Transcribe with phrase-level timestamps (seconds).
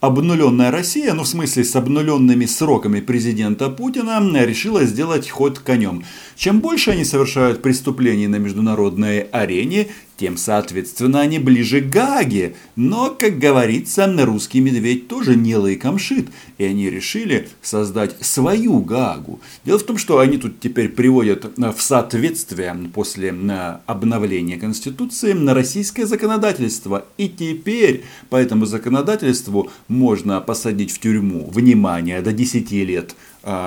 [0.00, 6.04] Обнуленная Россия, ну в смысле с обнуленными сроками президента Путина, решила сделать ход конем.
[6.36, 12.54] Чем больше они совершают преступлений на международной арене, тем, соответственно, они ближе к Гааге.
[12.74, 16.28] Но, как говорится, русский медведь тоже не лыком шит,
[16.58, 19.40] и они решили создать свою Гаагу.
[19.64, 25.54] Дело в том, что они тут теперь приводят в соответствие после э, обновления Конституции на
[25.54, 27.04] российское законодательство.
[27.18, 33.14] И теперь по этому законодательству можно посадить в тюрьму, внимание, до 10 лет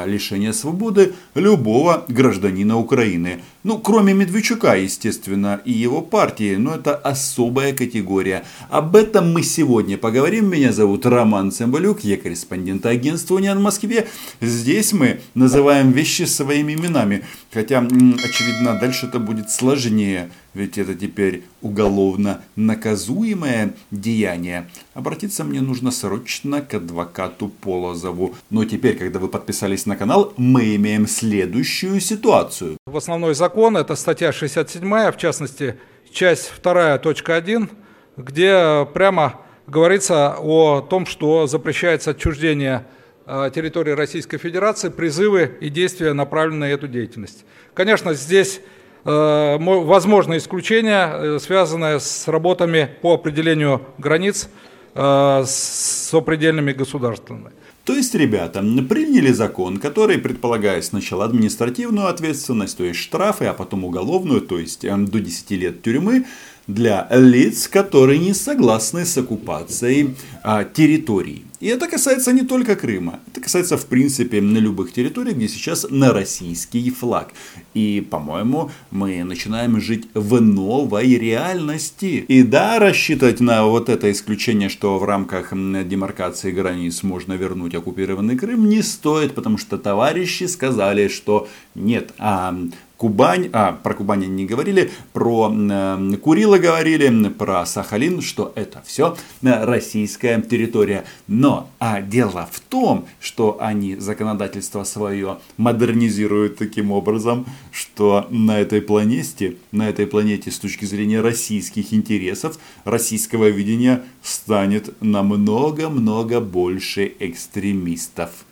[0.06, 3.42] лишения свободы любого гражданина Украины.
[3.64, 8.46] Ну, кроме Медведчука, естественно, и его партии, но это особая категория.
[8.70, 10.50] Об этом мы сегодня поговорим.
[10.50, 14.08] Меня зовут Роман Цымбалюк, я корреспондент агентства «Униан» в Москве.
[14.42, 17.26] Здесь мы называем вещи своими именами.
[17.52, 24.70] Хотя, очевидно, дальше это будет сложнее, ведь это теперь уголовно наказуемое деяние.
[24.94, 28.36] Обратиться мне нужно срочно к адвокату Полозову.
[28.50, 29.28] Но теперь, когда вы
[29.70, 32.78] подписались на канал, мы имеем следующую ситуацию.
[32.86, 35.75] В основной закон это статья 67, в частности,
[36.12, 37.70] часть 2, точка 1,
[38.17, 42.86] где прямо говорится о том, что запрещается отчуждение
[43.28, 47.45] э, территории Российской Федерации, призывы и действия, направленные на эту деятельность.
[47.75, 48.62] Конечно, здесь
[49.06, 54.50] э, возможно исключение, э, связанное с работами по определению границ
[54.95, 57.52] с сопредельными государствами.
[57.90, 63.84] То есть, ребята, приняли закон, который предполагает сначала административную ответственность, то есть штрафы, а потом
[63.84, 66.28] уголовную, то есть до 10 лет тюрьмы,
[66.70, 71.45] для лиц, которые не согласны с оккупацией а, территорий.
[71.59, 75.88] И это касается не только Крыма, это касается в принципе на любых территориях, где сейчас
[75.90, 77.34] на российский флаг.
[77.73, 82.23] И, по-моему, мы начинаем жить в новой реальности.
[82.28, 88.38] И да, рассчитывать на вот это исключение, что в рамках демаркации границ можно вернуть оккупированный
[88.38, 92.56] Крым, не стоит, потому что товарищи сказали, что нет, а
[93.00, 99.16] Кубань, а про Кубань не говорили, про э, Курила говорили, про Сахалин, что это все
[99.42, 101.06] э, российская территория.
[101.26, 108.82] Но а дело в том, что они законодательство свое модернизируют таким образом, что на этой
[108.82, 118.44] планете, на этой планете с точки зрения российских интересов, российского видения станет намного-много больше экстремистов.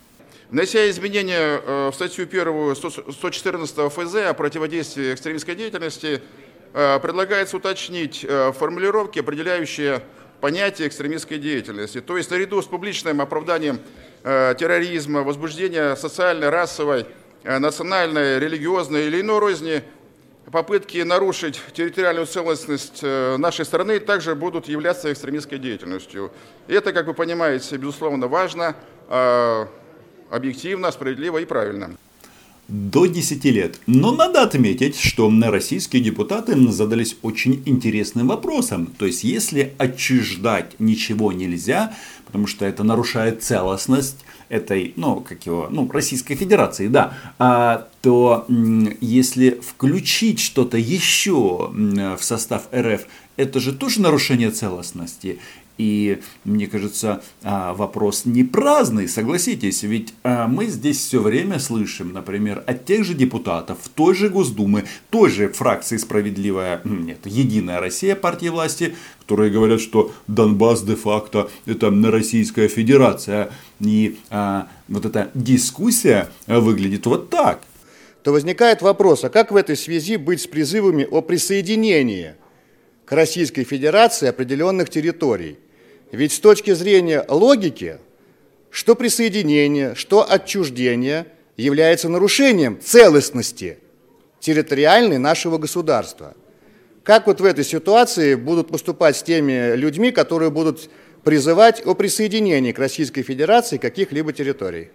[0.50, 6.22] Внося изменения э, в статью 1 114 ФЗ о противодействии экстремистской деятельности,
[6.72, 10.02] э, предлагается уточнить э, формулировки, определяющие
[10.40, 12.00] понятие экстремистской деятельности.
[12.00, 13.80] То есть наряду с публичным оправданием
[14.22, 17.06] терроризма, возбуждения социальной, расовой,
[17.44, 19.82] национальной, религиозной или иной розни,
[20.50, 26.32] попытки нарушить территориальную целостность нашей страны также будут являться экстремистской деятельностью.
[26.68, 28.76] И это, как вы понимаете, безусловно важно
[30.30, 31.90] объективно, справедливо и правильно.
[32.68, 33.80] До 10 лет.
[33.86, 38.92] Но надо отметить, что российские депутаты задались очень интересным вопросом.
[38.98, 41.94] То есть, если отчуждать ничего нельзя,
[42.26, 44.18] потому что это нарушает целостность
[44.50, 48.46] этой, ну, как его, ну, Российской Федерации, да, а, то
[49.00, 53.06] если включить что-то еще в состав РФ,
[53.38, 55.38] это же тоже нарушение целостности.
[55.78, 62.12] И мне кажется, а, вопрос не праздный, согласитесь, ведь а, мы здесь все время слышим,
[62.12, 68.16] например, от тех же депутатов той же Госдумы, той же фракции «Справедливая», нет, «Единая Россия»
[68.16, 73.50] партии власти, которые говорят, что Донбасс де-факто это Российская Федерация.
[73.78, 77.60] И а, вот эта дискуссия выглядит вот так.
[78.24, 82.34] То возникает вопрос, а как в этой связи быть с призывами о присоединении
[83.04, 85.56] к Российской Федерации определенных территорий?
[86.12, 87.98] Ведь с точки зрения логики,
[88.70, 91.26] что присоединение, что отчуждение
[91.56, 93.78] является нарушением целостности
[94.40, 96.34] территориальной нашего государства.
[97.02, 100.90] Как вот в этой ситуации будут поступать с теми людьми, которые будут
[101.24, 104.88] призывать о присоединении к Российской Федерации каких-либо территорий?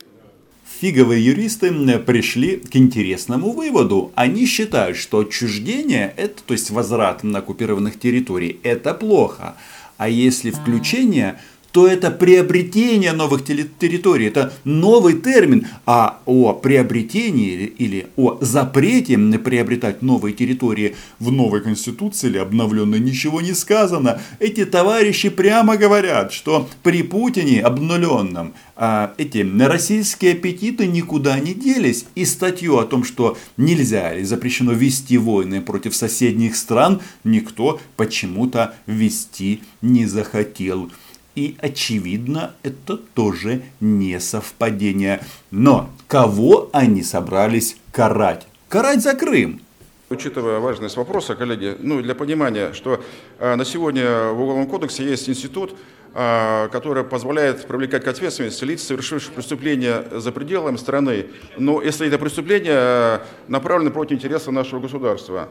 [0.80, 4.12] Фиговые юристы пришли к интересному выводу.
[4.16, 9.56] Они считают, что отчуждение, это, то есть возврат на оккупированных территорий, это плохо.
[9.98, 11.40] А если включение,
[11.74, 20.04] то это приобретение новых территорий, это новый термин, а о приобретении или о запрете приобретать
[20.04, 24.22] новые территории в новой конституции или обновленной ничего не сказано.
[24.40, 32.06] Эти товарищи прямо говорят, что при Путине обнуленном а эти российские аппетиты никуда не делись.
[32.16, 38.74] И статью о том, что нельзя или запрещено вести войны против соседних стран, никто почему-то
[38.88, 40.92] вести не захотел.
[41.36, 45.22] И очевидно, это тоже не совпадение.
[45.50, 48.46] Но кого они собрались карать?
[48.70, 49.62] Карать за Крым.
[50.10, 53.04] Учитывая важность вопроса, коллеги, ну, для понимания, что
[53.40, 55.76] э, на сегодня в Уголовном кодексе есть институт,
[56.14, 61.28] э, который позволяет привлекать к ответственности лиц, совершивших преступление за пределами страны,
[61.58, 65.50] но если это преступление э, направлено против интересов нашего государства.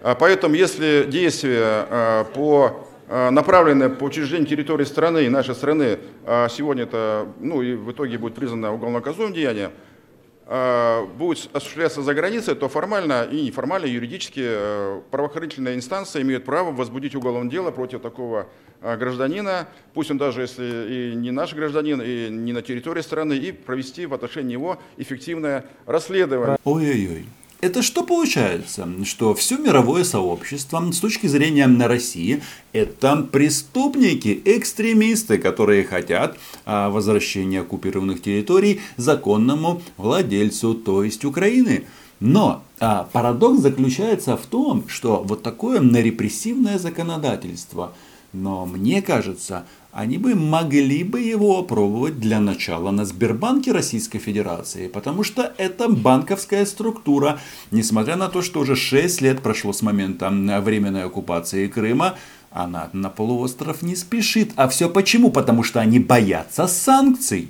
[0.00, 6.84] А поэтому, если действия по э, направленные по учреждению территории страны, нашей страны, а сегодня
[6.84, 9.70] это, ну и в итоге будет признано уголовно-наказуемым деянием,
[10.46, 14.48] э, будет осуществляться за границей, то формально и неформально, юридически
[15.10, 18.46] правоохранительные инстанции имеют право возбудить уголовное дело против такого
[18.80, 23.50] гражданина, пусть он даже если и не наш гражданин, и не на территории страны, и
[23.50, 26.58] провести в отношении него эффективное расследование.
[26.64, 27.26] Ой-ой-ой.
[27.60, 28.88] Это что получается?
[29.04, 32.40] Что все мировое сообщество с точки зрения на России
[32.72, 41.84] это преступники, экстремисты, которые хотят а, возвращения оккупированных территорий законному владельцу, то есть Украины.
[42.20, 47.92] Но а, парадокс заключается в том, что вот такое репрессивное законодательство,
[48.32, 49.66] но мне кажется,
[49.98, 55.88] они бы могли бы его опробовать для начала на Сбербанке Российской Федерации, потому что это
[55.88, 57.40] банковская структура,
[57.72, 62.14] несмотря на то, что уже 6 лет прошло с момента временной оккупации Крыма,
[62.52, 64.52] она на полуостров не спешит.
[64.54, 65.32] А все почему?
[65.32, 67.48] Потому что они боятся санкций.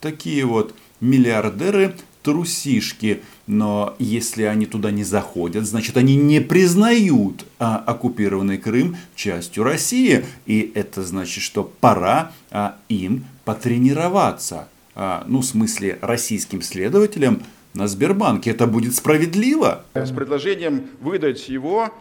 [0.00, 1.94] Такие вот миллиардеры
[2.24, 3.22] трусишки.
[3.46, 10.24] Но если они туда не заходят, значит они не признают а, оккупированный Крым частью России.
[10.46, 14.68] И это значит, что пора а, им потренироваться.
[14.94, 17.42] А, ну, в смысле, российским следователям
[17.74, 18.50] на Сбербанке.
[18.50, 19.84] Это будет справедливо.
[19.94, 21.92] С предложением выдать его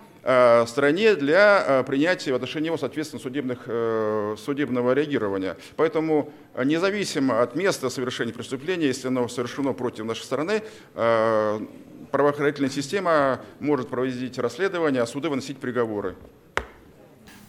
[0.68, 5.58] стране для э, принятия в отношении него, соответственно, судебных, э, судебного реагирования.
[5.76, 6.32] Поэтому
[6.64, 10.62] независимо от места совершения преступления, если оно совершено против нашей страны,
[10.94, 16.16] правоохранительная система может проводить расследование, а суды выносить приговоры.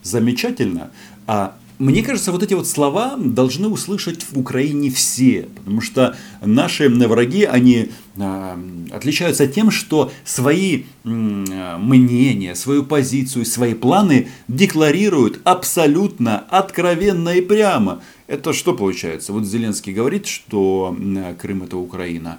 [0.03, 0.91] Замечательно.
[1.27, 6.89] А мне кажется, вот эти вот слова должны услышать в Украине все, потому что наши
[6.89, 8.57] враги, они э,
[8.93, 18.03] отличаются тем, что свои э, мнения, свою позицию, свои планы декларируют абсолютно откровенно и прямо.
[18.29, 19.33] Это что получается?
[19.33, 20.97] Вот Зеленский говорит, что
[21.41, 22.39] Крым это Украина.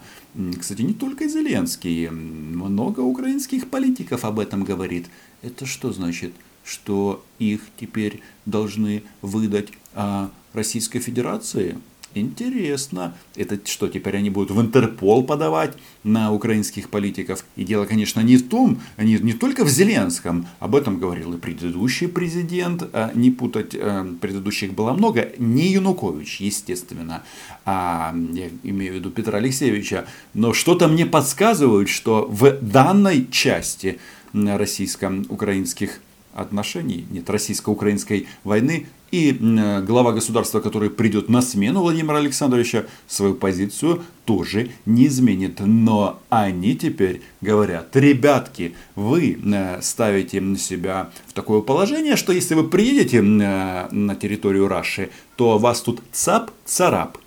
[0.59, 5.07] Кстати, не только Зеленский, много украинских политиков об этом говорит.
[5.41, 6.33] Это что значит?
[6.65, 11.77] Что их теперь должны выдать а, Российской Федерации.
[12.15, 13.13] Интересно.
[13.35, 15.73] Это что, теперь они будут в Интерпол подавать
[16.03, 17.45] на украинских политиков?
[17.57, 20.47] И дело, конечно, не в том, не, не только в Зеленском.
[20.59, 22.83] Об этом говорил и предыдущий президент.
[22.94, 25.33] А, не путать, а, предыдущих было много.
[25.38, 27.23] Не Янукович, естественно.
[27.65, 30.07] А, я имею в виду Петра Алексеевича.
[30.33, 34.00] Но что-то мне подсказывает, что в данной части
[34.33, 36.00] российско-украинских
[36.35, 44.03] отношений, нет, российско-украинской войны, и глава государства, который придет на смену Владимира Александровича, свою позицию
[44.25, 45.59] тоже не изменит.
[45.61, 49.39] Но они теперь говорят, ребятки, вы
[49.81, 56.01] ставите себя в такое положение, что если вы приедете на территорию Раши, то вас тут
[56.11, 57.17] цап-царап.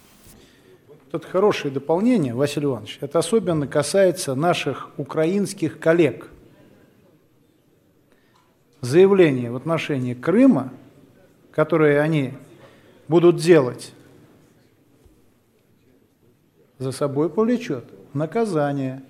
[1.11, 2.99] Это хорошее дополнение, Василий Иванович.
[3.00, 6.28] Это особенно касается наших украинских коллег–
[8.80, 10.73] заявления в отношении Крыма,
[11.50, 12.35] которые они
[13.08, 13.92] будут делать,
[16.78, 19.02] за собой повлечет наказание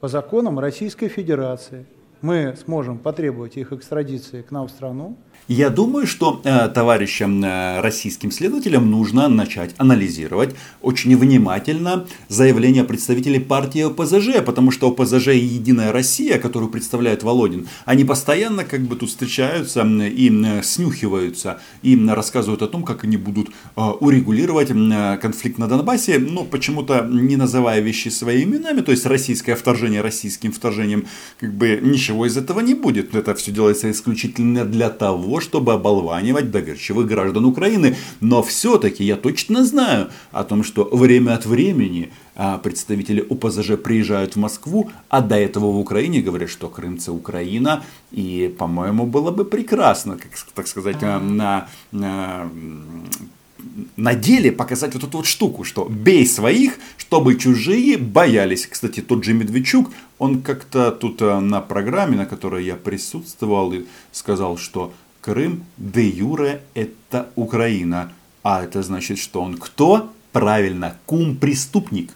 [0.00, 1.86] по законам Российской Федерации.
[2.20, 5.16] Мы сможем потребовать их экстрадиции к нам в страну,
[5.48, 13.38] я думаю, что э, товарищам э, российским следователям нужно начать анализировать очень внимательно заявления представителей
[13.38, 18.96] партии ОПЗЖ, потому что ОПЗЖ и Единая Россия, которую представляет Володин, они постоянно как бы
[18.96, 25.58] тут встречаются и снюхиваются, и рассказывают о том, как они будут э, урегулировать э, конфликт
[25.58, 31.06] на Донбассе, но почему-то не называя вещи своими именами, то есть российское вторжение российским вторжением,
[31.38, 33.14] как бы ничего из этого не будет.
[33.14, 37.96] Это все делается исключительно для того, чтобы оболванивать доверчивых граждан Украины.
[38.20, 44.36] Но все-таки я точно знаю о том, что время от времени а, представители УПЗЖ приезжают
[44.36, 47.82] в Москву, а до этого в Украине говорят, что Крым это Украина.
[48.12, 52.50] И, по-моему, было бы прекрасно, как, так сказать, на, на
[53.96, 58.66] на деле показать вот эту вот штуку, что бей своих, чтобы чужие боялись.
[58.66, 63.74] Кстати, тот же Медведчук, он как-то тут э, на программе, на которой я присутствовал,
[64.12, 64.92] сказал, что
[65.26, 68.12] Крым де юре это Украина.
[68.44, 70.12] А это значит, что он кто?
[70.30, 72.12] Правильно, кум-преступник.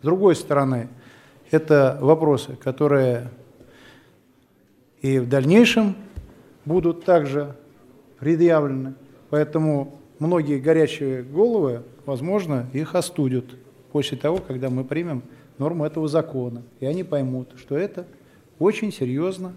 [0.00, 0.88] С другой стороны,
[1.50, 3.30] это вопросы, которые
[5.00, 5.96] и в дальнейшем
[6.64, 7.56] будут также
[8.20, 8.94] предъявлены.
[9.30, 13.46] Поэтому многие горячие головы, возможно, их остудят
[13.90, 15.24] после того, когда мы примем
[15.58, 16.62] норму этого закона.
[16.78, 18.06] И они поймут, что это
[18.60, 19.52] очень серьезно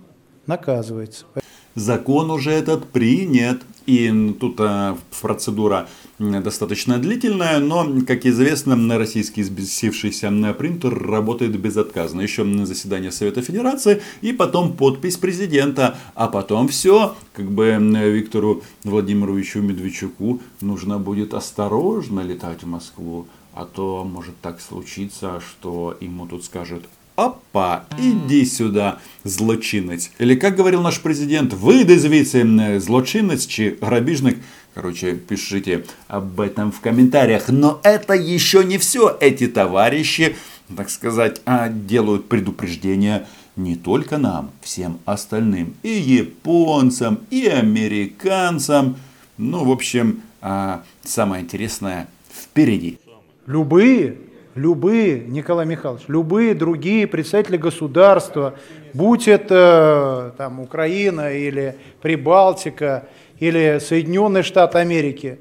[0.48, 1.28] наказывается.
[1.76, 3.62] Закон уже этот принят.
[3.86, 12.22] И тут а, процедура достаточно длительная, но, как известно, на российский сбесившийся принтер работает безотказно.
[12.22, 15.98] Еще на заседание Совета Федерации и потом подпись президента.
[16.16, 23.28] А потом все, как бы Виктору Владимировичу Медведчуку нужно будет осторожно летать в Москву.
[23.54, 30.12] А то может так случиться, что ему тут скажут Опа, иди сюда, злочинець.
[30.20, 34.38] Или как говорил наш президент, выйди звідси, злочинець чи грабіжник.
[34.76, 37.48] Короче, пишите об этом в комментариях.
[37.48, 39.18] Но это еще не все.
[39.22, 40.36] Эти товарищи,
[40.76, 45.76] так сказать, а, делают предупреждения не только нам, всем остальным.
[45.82, 48.98] И японцам, и американцам.
[49.38, 53.00] Ну, в общем, а, самое интересное впереди.
[53.48, 54.18] Любые
[54.56, 58.56] любые, Николай Михайлович, любые другие представители государства,
[58.94, 63.08] будь это там, Украина или Прибалтика
[63.40, 65.38] или Соединенные Штаты Америки,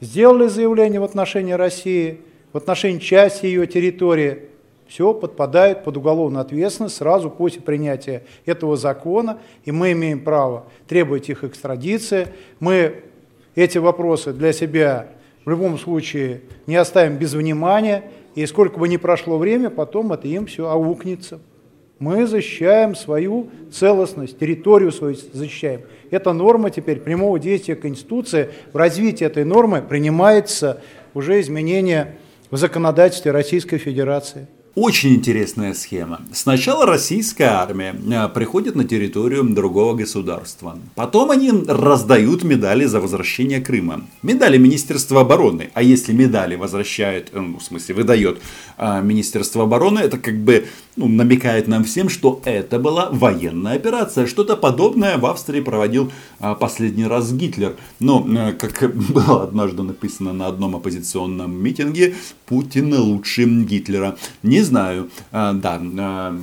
[0.00, 2.20] сделали заявление в отношении России,
[2.52, 4.42] в отношении части ее территории,
[4.86, 11.28] все подпадает под уголовную ответственность сразу после принятия этого закона, и мы имеем право требовать
[11.28, 12.28] их экстрадиции.
[12.58, 13.02] Мы
[13.54, 15.08] эти вопросы для себя
[15.44, 18.04] в любом случае не оставим без внимания,
[18.42, 21.40] и сколько бы ни прошло время, потом это им все аукнется.
[21.98, 25.80] Мы защищаем свою целостность, территорию свою защищаем.
[26.12, 30.80] Эта норма теперь прямого действия Конституции, в развитии этой нормы принимается
[31.14, 32.16] уже изменение
[32.52, 34.46] в законодательстве Российской Федерации.
[34.80, 36.20] Очень интересная схема.
[36.32, 40.78] Сначала российская армия э, приходит на территорию другого государства.
[40.94, 44.04] Потом они раздают медали за возвращение Крыма.
[44.22, 45.70] Медали Министерства обороны.
[45.74, 48.38] А если медали возвращает, э, ну, в смысле выдает
[48.76, 54.28] э, Министерство обороны, это как бы ну, намекает нам всем, что это была военная операция.
[54.28, 56.12] Что-то подобное в Австрии проводил
[56.60, 57.74] последний раз Гитлер.
[57.98, 58.24] Но,
[58.56, 62.14] как было однажды написано на одном оппозиционном митинге,
[62.46, 64.16] Путин лучше Гитлера.
[64.44, 66.38] Не знаю, а, да, а,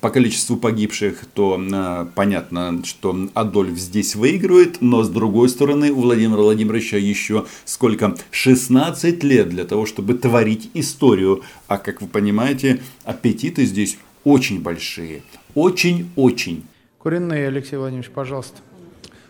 [0.00, 6.02] по количеству погибших, то а, понятно, что Адольф здесь выигрывает, но с другой стороны у
[6.02, 8.16] Владимира Владимировича еще сколько?
[8.30, 11.42] 16 лет для того, чтобы творить историю.
[11.66, 15.22] А как вы понимаете, аппетиты здесь очень большие.
[15.54, 16.64] Очень-очень.
[16.98, 18.58] Куренные, Алексей Владимирович, пожалуйста.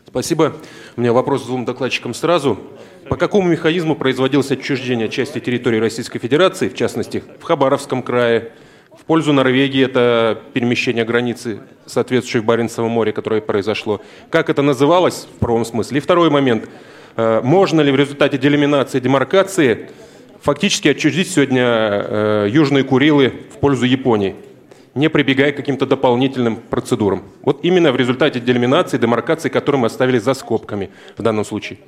[0.07, 0.57] Спасибо.
[0.97, 2.59] У меня вопрос двум докладчикам сразу.
[3.09, 8.53] По какому механизму производилось отчуждение части территории Российской Федерации, в частности, в Хабаровском крае,
[8.93, 14.03] в пользу Норвегии это перемещение границы, соответствующей в Баренцевом море, которое произошло.
[14.29, 15.99] Как это называлось в правом смысле?
[15.99, 16.69] И второй момент.
[17.17, 19.89] Э, можно ли в результате делиминации, демаркации
[20.43, 24.35] фактически отчуждить сегодня э, Южные Курилы в пользу Японии?
[24.95, 27.23] не прибегая к каким-то дополнительным процедурам.
[27.43, 31.79] Вот именно в результате делиминации, демаркации, которую мы оставили за скобками в данном случае.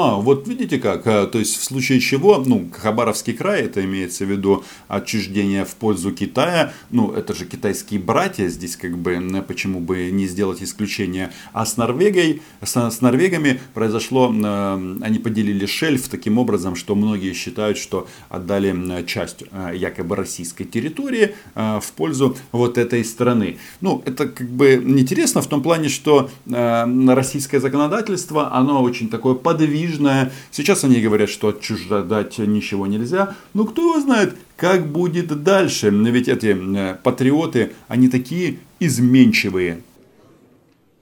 [0.00, 4.24] А, вот видите как, а, то есть в случае чего, ну, Хабаровский край, это имеется
[4.24, 9.80] в виду отчуждение в пользу Китая, ну, это же китайские братья, здесь как бы, почему
[9.80, 16.06] бы не сделать исключение, а с Норвегией, с, с норвегами произошло, а, они поделили шельф
[16.06, 22.78] таким образом, что многие считают, что отдали часть а, якобы российской территории в пользу вот
[22.78, 23.58] этой страны.
[23.80, 29.87] Ну, это как бы интересно в том плане, что российское законодательство, оно очень такое подвижное,
[29.88, 30.32] подвижная.
[30.50, 33.34] Сейчас они говорят, что отчуждать ничего нельзя.
[33.54, 35.90] Но кто его знает, как будет дальше.
[35.90, 39.82] Ведь эти э, патриоты, они такие изменчивые.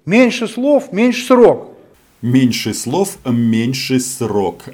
[0.05, 1.76] Меньше слов, меньше срок.
[2.23, 4.65] Меньше слов, меньше срок.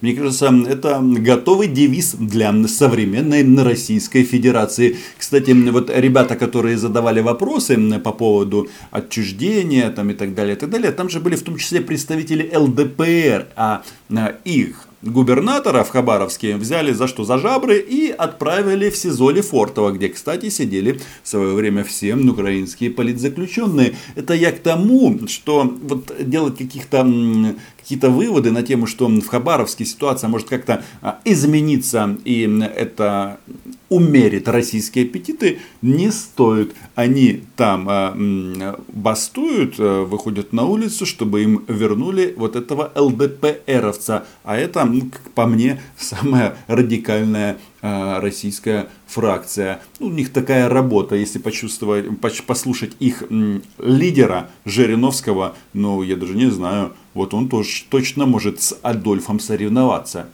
[0.00, 4.96] Мне кажется, это готовый девиз для современной Российской Федерации.
[5.18, 10.70] Кстати, вот ребята, которые задавали вопросы по поводу отчуждения там, и так далее, и так
[10.70, 16.56] далее, там же были в том числе представители ЛДПР, а, а их губернатора в Хабаровске
[16.56, 17.24] взяли за что?
[17.24, 22.90] За жабры и отправили в СИЗО Лефортово, где, кстати, сидели в свое время все украинские
[22.90, 23.96] политзаключенные.
[24.14, 27.04] Это я к тому, что вот делать каких-то
[27.78, 33.40] какие-то выводы на тему, что в Хабаровске ситуация может как-то а, измениться, и это
[33.90, 36.74] умерит российские аппетиты, не стоит.
[36.94, 44.24] Они там э, бастуют, э, выходят на улицу, чтобы им вернули вот этого ЛДПРовца.
[44.44, 44.88] А это,
[45.34, 49.82] по мне, самая радикальная э, российская фракция.
[49.98, 52.06] Ну, у них такая работа, если почувствовать,
[52.46, 58.62] послушать их м, лидера Жириновского, ну, я даже не знаю, вот он тоже точно может
[58.62, 60.28] с Адольфом соревноваться.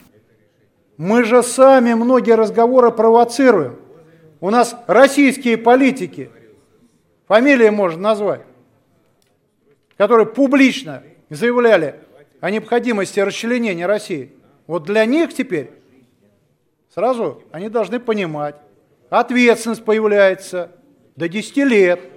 [0.96, 3.78] Мы же сами многие разговоры провоцируем.
[4.40, 6.30] У нас российские политики,
[7.26, 8.42] фамилии можно назвать,
[9.96, 11.96] которые публично заявляли
[12.40, 14.32] о необходимости расчленения России.
[14.66, 15.70] Вот для них теперь
[16.94, 18.56] сразу они должны понимать,
[19.10, 20.70] ответственность появляется
[21.16, 22.00] до 10 лет–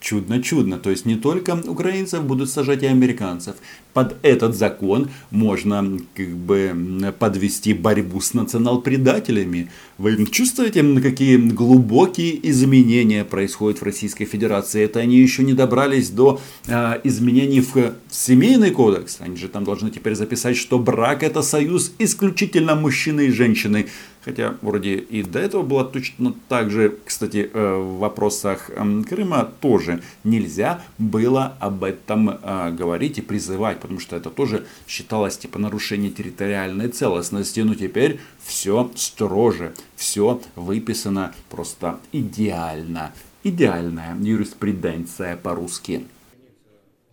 [0.00, 0.78] Чудно-чудно.
[0.78, 3.56] То есть не только украинцев будут сажать и американцев.
[3.92, 9.70] Под этот закон можно как бы подвести борьбу с национал-предателями.
[9.96, 14.82] Вы чувствуете, какие глубокие изменения происходят в Российской Федерации?
[14.84, 19.16] Это они еще не добрались до э, изменений в семейный кодекс.
[19.18, 23.86] Они же там должны теперь записать, что брак это союз исключительно мужчины и женщины.
[24.28, 28.70] Хотя вроде и до этого было точно так же, кстати, э, в вопросах
[29.08, 35.38] Крыма тоже нельзя было об этом э, говорить и призывать, потому что это тоже считалось
[35.38, 37.60] типа нарушение территориальной целостности.
[37.60, 43.12] Но теперь все строже, все выписано просто идеально.
[43.44, 46.04] Идеальная юриспруденция по-русски.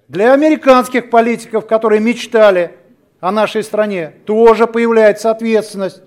[0.10, 2.75] Для американских политиков, которые мечтали
[3.22, 6.01] о нашей стране, тоже появляется ответственность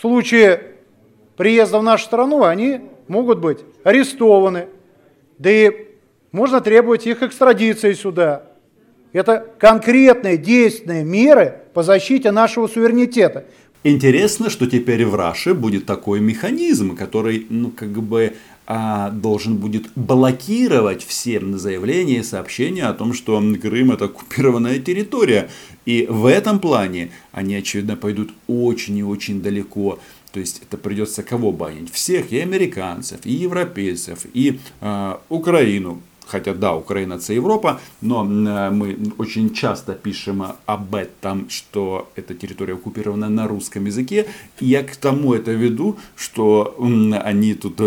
[0.00, 0.62] в случае
[1.36, 4.68] приезда в нашу страну они могут быть арестованы,
[5.36, 5.88] да и
[6.32, 8.44] можно требовать их экстрадиции сюда.
[9.12, 13.44] Это конкретные действенные меры по защите нашего суверенитета.
[13.84, 18.32] Интересно, что теперь в Раше будет такой механизм, который, ну, как бы
[18.66, 25.50] а, должен будет блокировать все заявления и сообщения о том, что Крым это оккупированная территория.
[25.86, 29.98] И в этом плане они, очевидно, пойдут очень и очень далеко.
[30.32, 31.92] То есть это придется кого банить?
[31.92, 36.00] Всех, и американцев, и европейцев, и э, Украину.
[36.26, 42.34] Хотя да, Украина это Европа, но э, мы очень часто пишем об этом, что эта
[42.34, 44.28] территория оккупирована на русском языке.
[44.60, 46.76] И я к тому это веду, что
[47.24, 47.80] они тут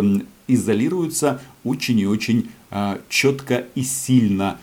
[0.48, 4.60] изолируются очень и очень а, четко и сильно.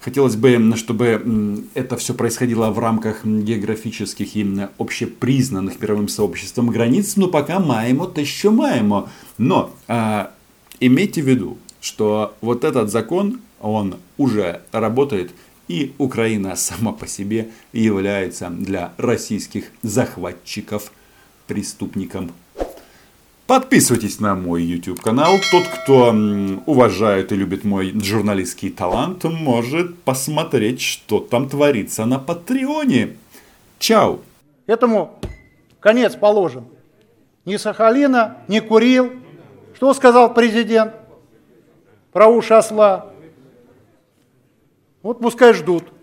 [0.00, 7.26] Хотелось бы, чтобы это все происходило в рамках географических и общепризнанных мировым сообществом границ, но
[7.26, 9.10] пока маемо, то еще маемо.
[9.36, 10.32] Но а,
[10.78, 15.32] имейте в виду, что вот этот закон, он уже работает,
[15.66, 20.92] и Украина сама по себе является для российских захватчиков
[21.46, 22.32] преступником
[23.46, 25.36] Подписывайтесь на мой YouTube канал.
[25.52, 26.12] Тот, кто
[26.66, 33.16] уважает и любит мой журналистский талант, может посмотреть, что там творится на Патреоне.
[33.78, 34.18] Чао!
[34.66, 35.20] Этому
[35.78, 36.64] конец положен.
[37.44, 39.12] Ни Сахалина, ни Курил.
[39.76, 40.94] Что сказал президент
[42.12, 43.12] про уши осла?
[45.02, 45.84] Вот пускай ждут.